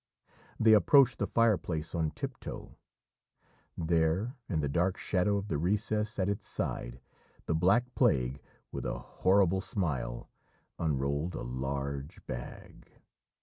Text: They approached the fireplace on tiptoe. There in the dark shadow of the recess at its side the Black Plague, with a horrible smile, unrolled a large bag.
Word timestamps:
They 0.59 0.73
approached 0.73 1.19
the 1.19 1.27
fireplace 1.27 1.93
on 1.93 2.09
tiptoe. 2.09 2.75
There 3.77 4.35
in 4.49 4.61
the 4.61 4.67
dark 4.67 4.97
shadow 4.97 5.37
of 5.37 5.47
the 5.47 5.59
recess 5.59 6.17
at 6.17 6.27
its 6.27 6.47
side 6.47 6.99
the 7.45 7.53
Black 7.53 7.93
Plague, 7.93 8.41
with 8.71 8.83
a 8.83 8.97
horrible 8.97 9.61
smile, 9.61 10.27
unrolled 10.79 11.35
a 11.35 11.43
large 11.43 12.25
bag. 12.25 12.89